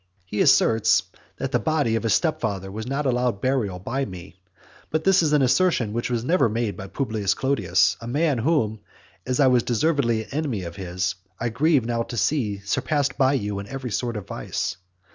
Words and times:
He 0.25 0.41
asserts 0.41 1.03
that 1.37 1.51
the 1.51 1.59
body 1.59 1.95
of 1.95 2.01
his 2.01 2.15
stepfather 2.15 2.71
was 2.71 2.87
not 2.87 3.05
allowed 3.05 3.39
burial 3.39 3.77
by 3.77 4.03
me. 4.03 4.41
But 4.89 5.03
this 5.03 5.21
is 5.21 5.31
an 5.31 5.43
assertion 5.43 5.93
that 5.93 6.09
was 6.09 6.23
never 6.23 6.49
made 6.49 6.75
by 6.75 6.87
Publius 6.87 7.35
Clodius, 7.35 7.97
a 8.01 8.07
man 8.07 8.39
whom, 8.39 8.79
as 9.27 9.39
I 9.39 9.45
was 9.45 9.61
deservedly 9.61 10.23
an 10.25 10.29
enemy 10.31 10.63
of 10.63 10.75
his, 10.75 11.13
I 11.39 11.49
grieve 11.49 11.85
now 11.85 12.01
to 12.01 12.17
see 12.17 12.61
surpassed 12.65 13.15
by 13.15 13.33
you 13.33 13.59
in 13.59 13.67
every 13.67 13.91
sort 13.91 14.17
of 14.17 14.25
vice. 14.25 14.75